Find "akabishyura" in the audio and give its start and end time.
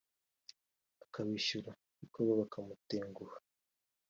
1.05-1.71